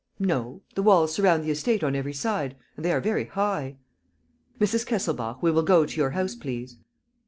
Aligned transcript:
"No. 0.17 0.63
The 0.73 0.81
walls 0.81 1.13
surround 1.13 1.43
the 1.43 1.51
estate 1.51 1.83
on 1.83 1.93
every 1.95 2.11
side 2.15 2.55
and 2.75 2.83
they 2.83 2.91
are 2.91 2.99
very 2.99 3.25
high...." 3.25 3.77
"Mrs. 4.59 4.83
Kesselbach, 4.83 5.43
we 5.43 5.51
will 5.51 5.61
go 5.61 5.85
to 5.85 5.95
your 5.95 6.09
house, 6.09 6.33
please." 6.33 6.79